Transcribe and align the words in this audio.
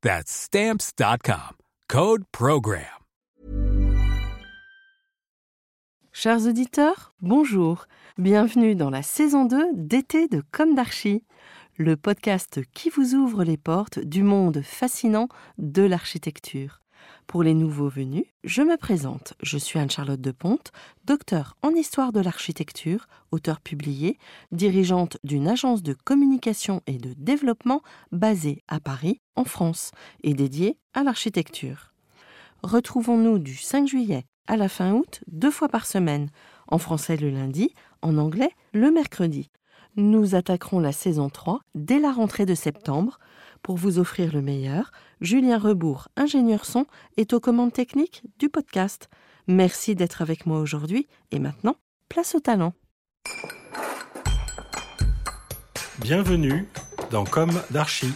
That's 0.00 0.30
Stamps.com. 0.30 1.56
Code 1.88 2.22
PROGRAM. 2.30 2.84
Chers 6.12 6.46
auditeurs, 6.46 7.14
bonjour. 7.20 7.86
Bienvenue 8.16 8.76
dans 8.76 8.90
la 8.90 9.02
saison 9.02 9.44
2 9.44 9.70
d'été 9.74 10.28
de 10.28 10.44
Comme 10.52 10.76
d'Archie, 10.76 11.24
le 11.78 11.96
podcast 11.96 12.60
qui 12.74 12.90
vous 12.90 13.16
ouvre 13.16 13.42
les 13.42 13.56
portes 13.56 13.98
du 13.98 14.22
monde 14.22 14.62
fascinant 14.62 15.26
de 15.58 15.82
l'architecture. 15.82 16.80
Pour 17.28 17.42
les 17.42 17.52
nouveaux 17.52 17.90
venus, 17.90 18.24
je 18.42 18.62
me 18.62 18.78
présente. 18.78 19.34
Je 19.42 19.58
suis 19.58 19.78
Anne-Charlotte 19.78 20.20
de 20.20 20.30
Ponte, 20.30 20.72
docteur 21.04 21.58
en 21.60 21.72
histoire 21.72 22.10
de 22.10 22.20
l'architecture, 22.20 23.06
auteur 23.32 23.60
publié, 23.60 24.16
dirigeante 24.50 25.18
d'une 25.24 25.46
agence 25.46 25.82
de 25.82 25.92
communication 25.92 26.80
et 26.86 26.96
de 26.96 27.12
développement 27.18 27.82
basée 28.12 28.62
à 28.66 28.80
Paris, 28.80 29.20
en 29.36 29.44
France, 29.44 29.90
et 30.22 30.32
dédiée 30.32 30.78
à 30.94 31.02
l'architecture. 31.02 31.92
Retrouvons-nous 32.62 33.38
du 33.38 33.56
5 33.56 33.86
juillet 33.86 34.24
à 34.46 34.56
la 34.56 34.70
fin 34.70 34.94
août, 34.94 35.20
deux 35.26 35.50
fois 35.50 35.68
par 35.68 35.84
semaine, 35.84 36.30
en 36.66 36.78
français 36.78 37.18
le 37.18 37.28
lundi, 37.28 37.74
en 38.00 38.16
anglais 38.16 38.52
le 38.72 38.90
mercredi. 38.90 39.50
Nous 39.96 40.34
attaquerons 40.34 40.80
la 40.80 40.92
saison 40.92 41.28
3 41.28 41.60
dès 41.74 41.98
la 41.98 42.10
rentrée 42.10 42.46
de 42.46 42.54
septembre. 42.54 43.18
Pour 43.62 43.76
vous 43.76 43.98
offrir 43.98 44.32
le 44.32 44.40
meilleur, 44.40 44.92
Julien 45.20 45.58
Rebourg, 45.58 46.08
ingénieur 46.16 46.64
son, 46.64 46.86
est 47.16 47.32
aux 47.32 47.40
commandes 47.40 47.72
techniques 47.72 48.22
du 48.38 48.48
podcast. 48.48 49.08
Merci 49.48 49.96
d'être 49.96 50.22
avec 50.22 50.46
moi 50.46 50.60
aujourd'hui 50.60 51.08
et 51.32 51.40
maintenant, 51.40 51.74
place 52.08 52.36
au 52.36 52.40
talent. 52.40 52.72
Bienvenue 56.00 56.68
dans 57.10 57.24
Comme 57.24 57.60
d'Archie. 57.70 58.12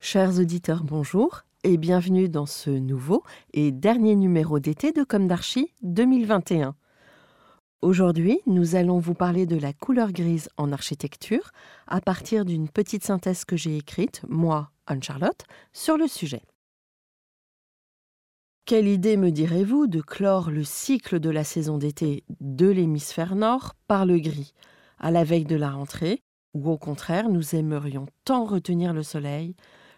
Chers 0.00 0.38
auditeurs, 0.38 0.84
bonjour 0.84 1.42
et 1.64 1.76
bienvenue 1.76 2.28
dans 2.28 2.46
ce 2.46 2.70
nouveau 2.70 3.22
et 3.52 3.72
dernier 3.72 4.16
numéro 4.16 4.58
d'été 4.58 4.92
de 4.92 5.04
Comme 5.04 5.28
d'Archie 5.28 5.68
2021. 5.82 6.74
Aujourd'hui, 7.82 8.38
nous 8.46 8.76
allons 8.76 9.00
vous 9.00 9.12
parler 9.14 9.44
de 9.44 9.56
la 9.56 9.72
couleur 9.72 10.12
grise 10.12 10.48
en 10.56 10.70
architecture 10.70 11.50
à 11.88 12.00
partir 12.00 12.44
d'une 12.44 12.68
petite 12.68 13.02
synthèse 13.02 13.44
que 13.44 13.56
j'ai 13.56 13.76
écrite, 13.76 14.22
moi, 14.28 14.70
Anne-Charlotte, 14.86 15.42
sur 15.72 15.96
le 15.96 16.06
sujet. 16.06 16.42
Quelle 18.66 18.86
idée, 18.86 19.16
me 19.16 19.32
direz-vous, 19.32 19.88
de 19.88 20.00
clore 20.00 20.52
le 20.52 20.62
cycle 20.62 21.18
de 21.18 21.28
la 21.28 21.42
saison 21.42 21.76
d'été 21.76 22.22
de 22.38 22.68
l'hémisphère 22.68 23.34
nord 23.34 23.74
par 23.88 24.06
le 24.06 24.20
gris, 24.20 24.52
à 25.00 25.10
la 25.10 25.24
veille 25.24 25.44
de 25.44 25.56
la 25.56 25.72
rentrée, 25.72 26.22
ou 26.54 26.70
au 26.70 26.78
contraire, 26.78 27.30
nous 27.30 27.56
aimerions 27.56 28.06
tant 28.24 28.44
retenir 28.44 28.92
le 28.92 29.02
soleil, 29.02 29.56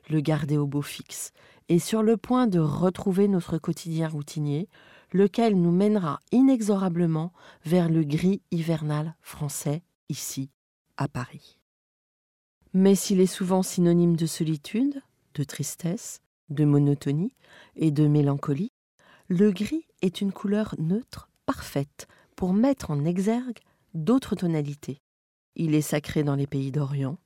le 0.09 0.23
garder 0.23 0.56
au 0.56 0.67
beau 0.67 0.81
fixe, 0.81 1.33
et 1.69 1.78
sur 1.78 2.03
le 2.03 2.17
point 2.17 2.47
de 2.47 2.61
retrouver 2.61 3.28
notre 3.28 3.59
quotidien 3.59 4.09
routinier, 4.09 4.71
lequel 5.14 5.54
nous 5.54 5.70
mènera 5.70 6.20
inexorablement 6.32 7.32
vers 7.64 7.88
le 7.88 8.02
gris 8.02 8.42
hivernal 8.50 9.14
français, 9.22 9.82
ici, 10.08 10.50
à 10.97 11.08
Paris. 11.08 11.58
Mais 12.75 12.97
s'il 12.97 13.20
est 13.20 13.26
souvent 13.26 13.62
synonyme 13.62 14.16
de 14.16 14.26
solitude, 14.26 15.00
de 15.34 15.44
tristesse, 15.44 16.20
de 16.50 16.64
monotonie 16.64 17.32
et 17.76 17.92
de 17.92 18.08
mélancolie, 18.08 18.72
le 19.28 19.52
gris 19.52 19.86
est 20.02 20.20
une 20.20 20.32
couleur 20.32 20.75
neutre 20.78 21.31
parfaite 21.46 22.08
pour 22.34 22.52
mettre 22.52 22.91
en 22.91 23.04
exergue 23.04 23.60
d'autres 23.94 24.34
tonalités. 24.34 25.00
Il 25.54 25.76
est 25.76 25.81
sacré 25.81 26.25
dans 26.25 26.34
les 26.34 26.48
pays 26.48 26.72
d'Orient. 26.72 27.19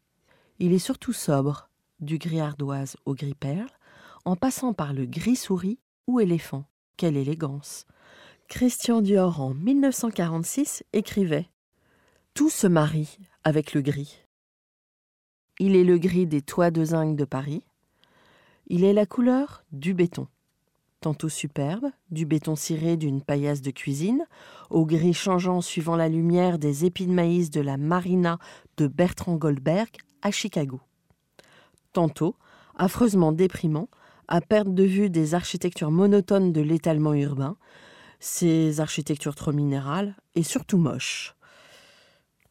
Il 0.59 0.75
est 0.75 0.79
surtout 0.79 1.15
sobre, 1.15 1.71
du 2.01 2.19
gris 2.19 2.41
ardoise 2.41 2.99
au 3.07 3.15
gris 3.15 3.35
perle, 3.35 3.71
en 4.27 4.37
passant 4.37 4.75
par 4.75 4.93
le 4.93 5.07
gris 5.07 5.37
souris 5.37 5.79
ou 6.07 6.21
éléphant. 6.21 6.67
Quelle 6.99 7.17
élégance 7.17 7.87
Christian 8.49 9.03
Dior 9.03 9.41
en 9.41 9.55
1946 9.55 10.83
écrivait 10.93 11.49
Tout 12.35 12.51
se 12.51 12.67
marie 12.67 13.21
avec 13.45 13.73
le 13.73 13.83
gris. 13.83 14.25
Il 15.61 15.77
est 15.77 15.85
le 15.85 15.97
gris 15.99 16.27
des 16.27 16.43
toits 16.43 16.73
de 16.73 16.83
zinc 16.83 17.15
de 17.15 17.25
Paris. 17.25 17.63
Il 18.67 18.83
est 18.83 18.93
la 18.93 19.07
couleur 19.07 19.63
du 19.71 19.95
béton. 19.95 20.27
Tantôt 21.01 21.29
superbe, 21.29 21.87
du 22.11 22.27
béton 22.27 22.57
ciré 22.57 22.97
d'une 22.97 23.23
paillasse 23.23 23.63
de 23.63 23.71
cuisine, 23.71 24.27
au 24.69 24.85
gris 24.85 25.15
changeant 25.15 25.61
suivant 25.61 25.95
la 25.95 26.09
lumière 26.09 26.59
des 26.59 26.85
épis 26.85 27.07
de 27.07 27.13
maïs 27.13 27.51
de 27.51 27.61
la 27.61 27.77
marina 27.77 28.41
de 28.77 28.89
Bertrand 28.89 29.37
Goldberg 29.37 29.91
à 30.21 30.33
Chicago. 30.33 30.81
Tantôt, 31.93 32.35
affreusement 32.75 33.31
déprimant, 33.31 33.89
à 34.29 34.41
perte 34.41 34.75
de 34.75 34.85
vue 34.85 35.11
des 35.11 35.35
architectures 35.35 35.91
monotones 35.91 36.53
de 36.53 36.61
l'étalement 36.61 37.15
urbain, 37.15 37.57
ces 38.21 38.81
architectures 38.81 39.35
trop 39.35 39.53
minérales 39.53 40.15
et 40.35 40.43
surtout 40.43 40.79
moches. 40.79 41.35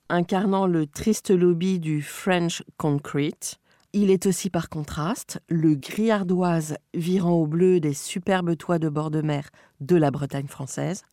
Incarnant 0.09 0.67
le 0.67 0.87
triste 0.87 1.29
lobby 1.29 1.79
du 1.79 2.01
French 2.01 2.63
Concrete, 2.77 3.59
il 3.93 4.09
est 4.09 4.25
aussi 4.25 4.49
par 4.49 4.69
contraste 4.69 5.41
le 5.49 5.75
gris 5.75 6.11
ardoise 6.11 6.77
virant 6.93 7.33
au 7.33 7.47
bleu 7.47 7.79
des 7.79 7.93
superbes 7.93 8.55
toits 8.55 8.79
de 8.79 8.89
bord 8.89 9.11
de 9.11 9.21
mer 9.21 9.49
de 9.79 9.95
la 9.95 10.11
Bretagne 10.11 10.47
française, 10.47 11.03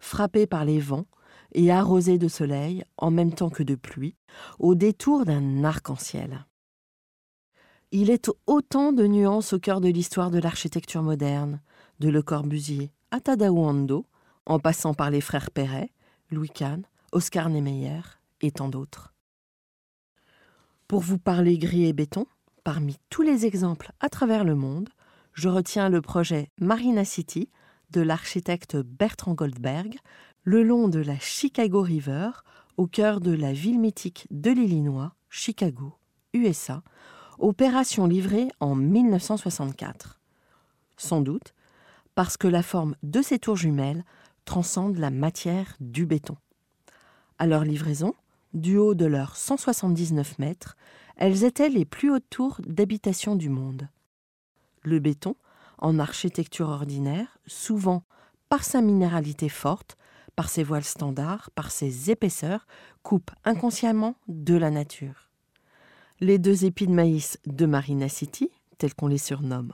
frappé 0.00 0.46
par 0.46 0.64
les 0.64 0.80
vents 0.80 1.06
et 1.52 1.70
arrosé 1.70 2.18
de 2.18 2.28
soleil 2.28 2.84
en 2.98 3.10
même 3.10 3.32
temps 3.32 3.50
que 3.50 3.62
de 3.62 3.74
pluie, 3.74 4.16
au 4.58 4.74
détour 4.74 5.24
d'un 5.24 5.64
arc-en-ciel. 5.64 6.44
Il 7.96 8.10
est 8.10 8.28
autant 8.48 8.90
de 8.90 9.06
nuances 9.06 9.52
au 9.52 9.60
cœur 9.60 9.80
de 9.80 9.88
l'histoire 9.88 10.32
de 10.32 10.40
l'architecture 10.40 11.04
moderne, 11.04 11.60
de 12.00 12.08
Le 12.08 12.22
Corbusier 12.22 12.90
à 13.12 13.20
Tadao 13.20 14.04
en 14.46 14.58
passant 14.58 14.94
par 14.94 15.10
les 15.10 15.20
frères 15.20 15.52
Perret, 15.52 15.92
Louis 16.28 16.50
Kahn, 16.50 16.82
Oscar 17.12 17.50
Niemeyer 17.50 18.00
et 18.40 18.50
tant 18.50 18.68
d'autres. 18.68 19.14
Pour 20.88 21.02
vous 21.02 21.18
parler 21.18 21.56
gris 21.56 21.84
et 21.84 21.92
béton, 21.92 22.26
parmi 22.64 22.96
tous 23.10 23.22
les 23.22 23.46
exemples 23.46 23.92
à 24.00 24.08
travers 24.08 24.42
le 24.42 24.56
monde, 24.56 24.88
je 25.32 25.48
retiens 25.48 25.88
le 25.88 26.02
projet 26.02 26.50
Marina 26.60 27.04
City 27.04 27.48
de 27.92 28.00
l'architecte 28.00 28.74
Bertrand 28.74 29.34
Goldberg, 29.34 29.94
le 30.42 30.64
long 30.64 30.88
de 30.88 30.98
la 30.98 31.20
Chicago 31.20 31.82
River, 31.82 32.30
au 32.76 32.88
cœur 32.88 33.20
de 33.20 33.30
la 33.30 33.52
ville 33.52 33.78
mythique 33.78 34.26
de 34.32 34.50
l'Illinois, 34.50 35.14
Chicago, 35.30 35.92
USA, 36.32 36.82
opération 37.38 38.06
livrée 38.06 38.48
en 38.60 38.74
1964. 38.74 40.20
Sans 40.96 41.20
doute 41.20 41.54
parce 42.14 42.36
que 42.36 42.48
la 42.48 42.62
forme 42.62 42.94
de 43.02 43.22
ces 43.22 43.38
tours 43.38 43.56
jumelles 43.56 44.04
transcende 44.44 44.98
la 44.98 45.10
matière 45.10 45.76
du 45.80 46.06
béton. 46.06 46.36
À 47.38 47.46
leur 47.46 47.64
livraison, 47.64 48.14
du 48.52 48.76
haut 48.76 48.94
de 48.94 49.04
leurs 49.04 49.36
179 49.36 50.38
mètres, 50.38 50.76
elles 51.16 51.44
étaient 51.44 51.68
les 51.68 51.84
plus 51.84 52.10
hautes 52.10 52.28
tours 52.30 52.60
d'habitation 52.64 53.34
du 53.34 53.48
monde. 53.48 53.88
Le 54.82 55.00
béton, 55.00 55.34
en 55.78 55.98
architecture 55.98 56.68
ordinaire, 56.68 57.38
souvent 57.46 58.04
par 58.48 58.64
sa 58.64 58.80
minéralité 58.80 59.48
forte, 59.48 59.96
par 60.36 60.48
ses 60.48 60.62
voiles 60.62 60.84
standards, 60.84 61.50
par 61.54 61.70
ses 61.70 62.10
épaisseurs, 62.10 62.66
coupe 63.02 63.30
inconsciemment 63.44 64.14
de 64.28 64.54
la 64.54 64.70
nature. 64.70 65.30
Les 66.20 66.38
deux 66.38 66.64
épis 66.64 66.86
de 66.86 66.92
maïs 66.92 67.38
de 67.46 67.66
Marina 67.66 68.08
City, 68.08 68.50
tels 68.78 68.94
qu'on 68.94 69.08
les 69.08 69.18
surnomme 69.18 69.72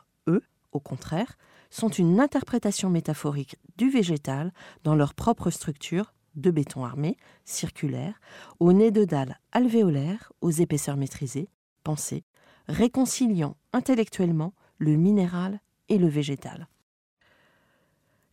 au 0.73 0.81
contraire, 0.81 1.37
sont 1.71 1.89
une 1.89 2.21
interprétation 2.21 2.91
métaphorique 2.91 3.57
du 3.77 3.91
végétal 3.91 4.53
dans 4.85 4.95
leur 4.95 5.15
propre 5.15 5.51
structure 5.51 6.15
de 6.37 6.51
béton 6.51 6.85
armé, 6.85 7.17
circulaire, 7.45 8.21
au 8.61 8.73
nez 8.73 8.91
de 8.91 9.05
dalles 9.05 9.39
alvéolaires, 9.53 10.33
aux 10.41 10.51
épaisseurs 10.51 10.97
maîtrisées, 10.97 11.49
pensées, 11.83 12.25
réconciliant 12.69 13.57
intellectuellement 13.73 14.55
le 14.79 14.97
minéral 14.97 15.61
et 15.89 15.99
le 15.99 16.09
végétal. 16.09 16.69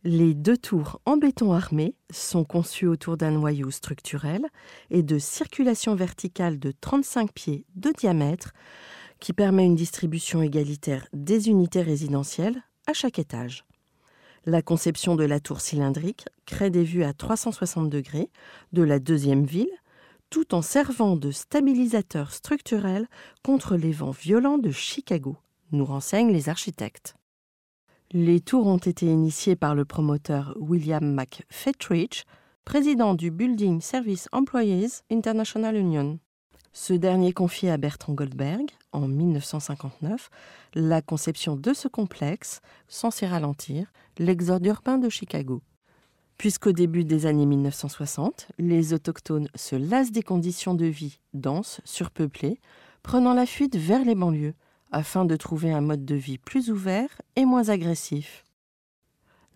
Les 0.04 0.32
deux 0.32 0.56
tours 0.56 1.00
en 1.06 1.16
béton 1.16 1.52
armé 1.52 1.96
sont 2.12 2.44
conçues 2.44 2.86
autour 2.86 3.16
d'un 3.16 3.32
noyau 3.32 3.72
structurel 3.72 4.46
et 4.90 5.02
de 5.02 5.18
circulation 5.18 5.96
verticale 5.96 6.60
de 6.60 6.72
35 6.80 7.32
pieds 7.32 7.66
de 7.74 7.90
diamètre 7.90 8.52
qui 9.18 9.32
permet 9.32 9.66
une 9.66 9.74
distribution 9.74 10.40
égalitaire 10.40 11.08
des 11.12 11.48
unités 11.48 11.82
résidentielles 11.82 12.62
à 12.86 12.92
chaque 12.92 13.18
étage. 13.18 13.64
La 14.46 14.62
conception 14.62 15.16
de 15.16 15.24
la 15.24 15.40
tour 15.40 15.60
cylindrique 15.60 16.26
crée 16.46 16.70
des 16.70 16.84
vues 16.84 17.02
à 17.02 17.12
360 17.12 17.90
degrés 17.90 18.30
de 18.72 18.82
la 18.82 19.00
deuxième 19.00 19.44
ville, 19.44 19.66
tout 20.30 20.54
en 20.54 20.62
servant 20.62 21.16
de 21.16 21.32
stabilisateur 21.32 22.32
structurel 22.32 23.08
contre 23.42 23.74
les 23.74 23.92
vents 23.92 24.12
violents 24.12 24.58
de 24.58 24.70
Chicago, 24.70 25.36
nous 25.72 25.84
renseignent 25.84 26.32
les 26.32 26.48
architectes. 26.48 27.17
Les 28.12 28.40
tours 28.40 28.66
ont 28.66 28.78
été 28.78 29.04
initiées 29.04 29.54
par 29.54 29.74
le 29.74 29.84
promoteur 29.84 30.56
William 30.58 31.12
McFettridge, 31.12 32.22
président 32.64 33.12
du 33.12 33.30
Building 33.30 33.82
Service 33.82 34.30
Employees 34.32 35.02
International 35.10 35.76
Union. 35.76 36.18
Ce 36.72 36.94
dernier 36.94 37.34
confie 37.34 37.68
à 37.68 37.76
Bertrand 37.76 38.14
Goldberg, 38.14 38.64
en 38.92 39.08
1959, 39.08 40.30
la 40.74 41.02
conception 41.02 41.54
de 41.54 41.74
ce 41.74 41.86
complexe, 41.86 42.62
censé 42.86 43.26
ralentir 43.26 43.92
l'exode 44.18 44.64
urbain 44.64 44.96
de 44.96 45.10
Chicago. 45.10 45.60
Puisqu'au 46.38 46.72
début 46.72 47.04
des 47.04 47.26
années 47.26 47.44
1960, 47.44 48.48
les 48.58 48.94
autochtones 48.94 49.48
se 49.54 49.76
lassent 49.76 50.12
des 50.12 50.22
conditions 50.22 50.72
de 50.72 50.86
vie 50.86 51.20
denses, 51.34 51.82
surpeuplées, 51.84 52.58
prenant 53.02 53.34
la 53.34 53.44
fuite 53.44 53.76
vers 53.76 54.02
les 54.02 54.14
banlieues, 54.14 54.54
afin 54.90 55.24
de 55.24 55.36
trouver 55.36 55.72
un 55.72 55.80
mode 55.80 56.04
de 56.04 56.14
vie 56.14 56.38
plus 56.38 56.70
ouvert 56.70 57.08
et 57.36 57.44
moins 57.44 57.68
agressif. 57.68 58.44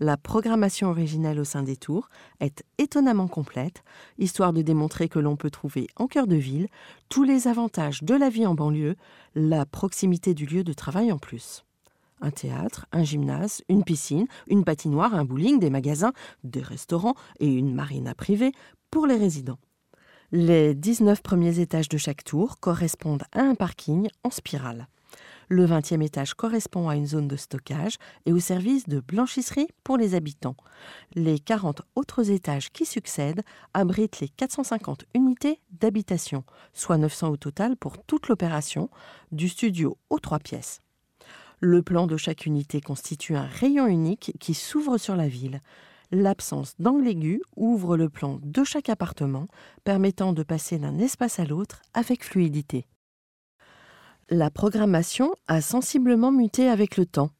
La 0.00 0.16
programmation 0.16 0.90
originelle 0.90 1.38
au 1.38 1.44
sein 1.44 1.62
des 1.62 1.76
tours 1.76 2.08
est 2.40 2.64
étonnamment 2.78 3.28
complète, 3.28 3.84
histoire 4.18 4.52
de 4.52 4.60
démontrer 4.60 5.08
que 5.08 5.20
l'on 5.20 5.36
peut 5.36 5.50
trouver 5.50 5.86
en 5.94 6.08
cœur 6.08 6.26
de 6.26 6.34
ville 6.34 6.66
tous 7.08 7.22
les 7.22 7.46
avantages 7.46 8.02
de 8.02 8.14
la 8.14 8.28
vie 8.28 8.46
en 8.46 8.54
banlieue, 8.54 8.96
la 9.36 9.64
proximité 9.64 10.34
du 10.34 10.44
lieu 10.44 10.64
de 10.64 10.72
travail 10.72 11.12
en 11.12 11.18
plus. 11.18 11.64
Un 12.20 12.30
théâtre, 12.30 12.86
un 12.90 13.04
gymnase, 13.04 13.62
une 13.68 13.84
piscine, 13.84 14.26
une 14.48 14.64
patinoire, 14.64 15.14
un 15.14 15.24
bowling, 15.24 15.60
des 15.60 15.70
magasins, 15.70 16.12
des 16.42 16.62
restaurants 16.62 17.14
et 17.38 17.46
une 17.46 17.74
marina 17.74 18.14
privée 18.14 18.52
pour 18.90 19.06
les 19.06 19.16
résidents. 19.16 19.58
Les 20.32 20.74
19 20.74 21.22
premiers 21.22 21.60
étages 21.60 21.88
de 21.88 21.98
chaque 21.98 22.24
tour 22.24 22.58
correspondent 22.58 23.24
à 23.32 23.42
un 23.42 23.54
parking 23.54 24.08
en 24.24 24.30
spirale. 24.30 24.88
Le 25.52 25.66
20e 25.66 26.02
étage 26.02 26.32
correspond 26.32 26.88
à 26.88 26.96
une 26.96 27.06
zone 27.06 27.28
de 27.28 27.36
stockage 27.36 27.98
et 28.24 28.32
au 28.32 28.38
service 28.38 28.88
de 28.88 29.00
blanchisserie 29.00 29.68
pour 29.84 29.98
les 29.98 30.14
habitants. 30.14 30.56
Les 31.14 31.38
40 31.38 31.82
autres 31.94 32.30
étages 32.30 32.70
qui 32.72 32.86
succèdent 32.86 33.42
abritent 33.74 34.20
les 34.20 34.30
450 34.30 35.04
unités 35.14 35.60
d'habitation, 35.70 36.44
soit 36.72 36.96
900 36.96 37.28
au 37.28 37.36
total 37.36 37.76
pour 37.76 38.02
toute 38.02 38.28
l'opération, 38.28 38.88
du 39.30 39.50
studio 39.50 39.98
aux 40.08 40.20
trois 40.20 40.38
pièces. 40.38 40.80
Le 41.60 41.82
plan 41.82 42.06
de 42.06 42.16
chaque 42.16 42.46
unité 42.46 42.80
constitue 42.80 43.36
un 43.36 43.44
rayon 43.44 43.86
unique 43.86 44.32
qui 44.40 44.54
s'ouvre 44.54 44.96
sur 44.96 45.16
la 45.16 45.28
ville. 45.28 45.60
L'absence 46.12 46.76
d'angle 46.78 47.08
aigu 47.08 47.42
ouvre 47.56 47.98
le 47.98 48.08
plan 48.08 48.40
de 48.42 48.64
chaque 48.64 48.88
appartement, 48.88 49.48
permettant 49.84 50.32
de 50.32 50.44
passer 50.44 50.78
d'un 50.78 50.98
espace 50.98 51.38
à 51.38 51.44
l'autre 51.44 51.82
avec 51.92 52.24
fluidité 52.24 52.86
la 54.32 54.50
programmation 54.50 55.34
a 55.46 55.60
sensiblement 55.60 56.32
muté 56.32 56.68
avec 56.68 56.96
le 56.96 57.04
temps. 57.04 57.30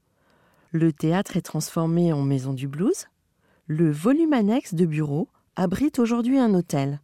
Le 0.72 0.92
théâtre 0.92 1.38
est 1.38 1.42
transformé 1.42 2.12
en 2.12 2.20
maison 2.20 2.52
du 2.52 2.68
blues. 2.68 3.06
Le 3.66 3.90
volume 3.90 4.34
annexe 4.34 4.74
de 4.74 4.84
bureaux 4.84 5.28
abrite 5.56 5.98
aujourd'hui 5.98 6.38
un 6.38 6.52
hôtel. 6.52 7.00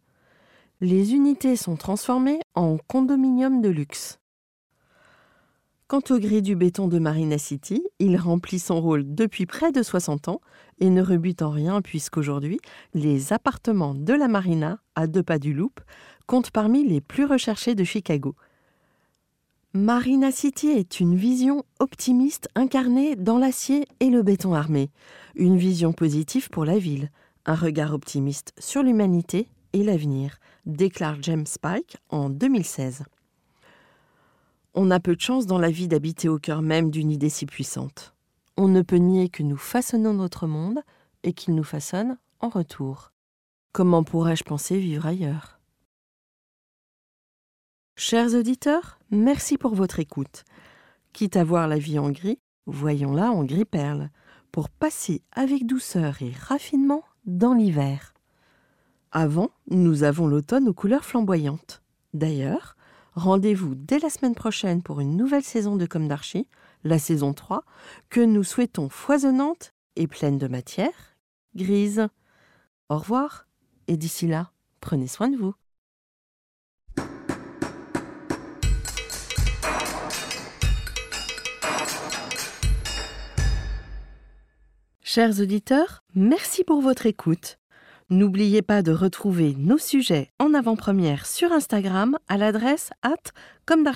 Les 0.79 1.13
unités 1.13 1.55
sont 1.55 1.75
transformées 1.75 2.39
en 2.53 2.77
condominium 2.77 3.61
de 3.61 3.69
luxe. 3.69 4.19
Quant 5.87 6.03
au 6.11 6.19
gris 6.19 6.43
du 6.43 6.55
béton 6.55 6.87
de 6.87 6.99
Marina 6.99 7.39
City, 7.39 7.83
il 7.97 8.15
remplit 8.15 8.59
son 8.59 8.79
rôle 8.79 9.15
depuis 9.15 9.47
près 9.47 9.71
de 9.71 9.81
60 9.81 10.27
ans 10.27 10.39
et 10.79 10.91
ne 10.91 11.01
rebute 11.01 11.41
en 11.41 11.49
rien 11.49 11.81
puisqu'aujourd'hui, 11.81 12.59
les 12.93 13.33
appartements 13.33 13.95
de 13.95 14.13
la 14.13 14.27
Marina, 14.27 14.77
à 14.93 15.07
deux 15.07 15.23
pas 15.23 15.39
du 15.39 15.55
Loop, 15.55 15.81
comptent 16.27 16.51
parmi 16.51 16.87
les 16.87 17.01
plus 17.01 17.25
recherchés 17.25 17.73
de 17.73 17.83
Chicago– 17.83 18.35
Marina 19.75 20.31
City 20.31 20.69
est 20.69 20.99
une 20.99 21.15
vision 21.15 21.63
optimiste 21.77 22.49
incarnée 22.55 23.15
dans 23.15 23.37
l'acier 23.37 23.85
et 23.99 24.09
le 24.09 24.23
béton 24.23 24.55
armé, 24.55 24.89
une 25.35 25.57
vision 25.57 25.93
positive 25.93 26.49
pour 26.49 26.65
la 26.65 26.79
ville, 26.79 27.11
un 27.45 27.53
regard 27.53 27.93
optimiste 27.93 28.51
sur 28.57 28.81
l'humanité 28.81 29.47
et 29.73 29.83
l'avenir, 29.83 30.39
déclare 30.65 31.21
James 31.21 31.45
Spike 31.45 31.97
en 32.09 32.31
2016. 32.31 33.03
On 34.73 34.89
a 34.89 34.99
peu 34.99 35.15
de 35.15 35.21
chance 35.21 35.45
dans 35.45 35.59
la 35.59 35.69
vie 35.69 35.87
d'habiter 35.87 36.29
au 36.29 36.39
cœur 36.39 36.63
même 36.63 36.89
d'une 36.89 37.11
idée 37.11 37.29
si 37.29 37.45
puissante. 37.45 38.15
On 38.57 38.67
ne 38.67 38.81
peut 38.81 38.95
nier 38.95 39.29
que 39.29 39.43
nous 39.43 39.55
façonnons 39.55 40.15
notre 40.15 40.47
monde 40.47 40.79
et 41.21 41.33
qu'il 41.33 41.53
nous 41.53 41.63
façonne 41.63 42.17
en 42.39 42.49
retour. 42.49 43.11
Comment 43.71 44.03
pourrais-je 44.03 44.43
penser 44.43 44.79
vivre 44.79 45.05
ailleurs? 45.05 45.58
Chers 48.01 48.33
auditeurs, 48.33 48.97
merci 49.11 49.57
pour 49.57 49.75
votre 49.75 49.99
écoute. 49.99 50.45
Quitte 51.11 51.35
à 51.35 51.43
voir 51.43 51.67
la 51.67 51.77
vie 51.77 51.99
en 51.99 52.11
gris, 52.11 52.39
voyons-la 52.65 53.29
en 53.29 53.43
gris 53.43 53.65
perle, 53.65 54.09
pour 54.53 54.69
passer 54.69 55.21
avec 55.33 55.65
douceur 55.65 56.21
et 56.21 56.31
raffinement 56.31 57.03
dans 57.25 57.53
l'hiver. 57.53 58.13
Avant, 59.11 59.49
nous 59.69 60.03
avons 60.03 60.27
l'automne 60.27 60.69
aux 60.69 60.73
couleurs 60.73 61.03
flamboyantes. 61.03 61.83
D'ailleurs, 62.13 62.77
rendez-vous 63.15 63.75
dès 63.75 63.99
la 63.99 64.09
semaine 64.09 64.33
prochaine 64.33 64.81
pour 64.81 65.01
une 65.01 65.17
nouvelle 65.17 65.43
saison 65.43 65.75
de 65.75 65.85
Comme 65.85 66.07
d'Archie, 66.07 66.47
la 66.85 66.99
saison 66.99 67.33
3, 67.33 67.65
que 68.09 68.21
nous 68.21 68.45
souhaitons 68.45 68.87
foisonnante 68.87 69.73
et 69.97 70.07
pleine 70.07 70.37
de 70.37 70.47
matière, 70.47 71.17
grise. 71.53 72.07
Au 72.87 72.97
revoir, 72.97 73.45
et 73.87 73.97
d'ici 73.97 74.25
là, 74.25 74.51
prenez 74.79 75.07
soin 75.07 75.27
de 75.27 75.35
vous. 75.35 75.53
Chers 85.11 85.39
auditeurs, 85.39 86.03
merci 86.13 86.63
pour 86.63 86.81
votre 86.81 87.07
écoute. 87.07 87.57
N'oubliez 88.11 88.61
pas 88.61 88.83
de 88.83 88.91
retrouver 88.91 89.55
nos 89.57 89.79
sujets 89.79 90.29
en 90.37 90.53
avant-première 90.53 91.25
sur 91.25 91.51
Instagram 91.51 92.17
à 92.27 92.37
l'adresse 92.37 92.91
at 93.01 93.15
comme. 93.65 93.89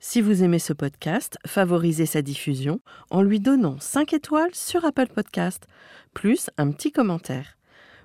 Si 0.00 0.20
vous 0.20 0.42
aimez 0.42 0.58
ce 0.58 0.72
podcast, 0.72 1.38
favorisez 1.46 2.06
sa 2.06 2.22
diffusion 2.22 2.80
en 3.10 3.22
lui 3.22 3.40
donnant 3.40 3.78
5 3.80 4.12
étoiles 4.14 4.54
sur 4.54 4.84
Apple 4.84 5.08
Podcast, 5.14 5.68
plus 6.12 6.50
un 6.56 6.72
petit 6.72 6.90
commentaire, 6.90 7.56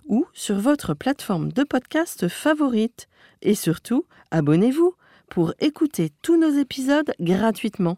ou 0.07 0.25
sur 0.33 0.59
votre 0.59 0.93
plateforme 0.93 1.51
de 1.51 1.63
podcast 1.63 2.27
favorite. 2.27 3.07
Et 3.41 3.55
surtout, 3.55 4.05
abonnez-vous 4.31 4.93
pour 5.29 5.53
écouter 5.59 6.11
tous 6.21 6.37
nos 6.37 6.51
épisodes 6.59 7.13
gratuitement. 7.19 7.97